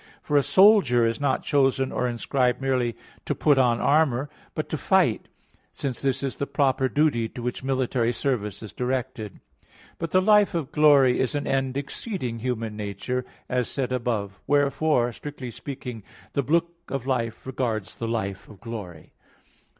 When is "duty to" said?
6.89-7.43